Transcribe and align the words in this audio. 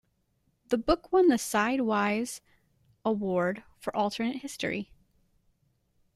The 0.69 0.79
book 0.79 1.11
won 1.13 1.27
the 1.27 1.37
Sidewise 1.37 2.41
Award 3.05 3.63
for 3.77 3.95
Alternate 3.95 4.37
History. 4.37 4.89